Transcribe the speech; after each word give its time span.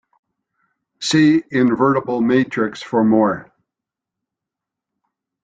See 0.99 1.43
invertible 1.51 2.21
matrix 2.21 2.81
for 2.81 3.03
more. 3.03 3.53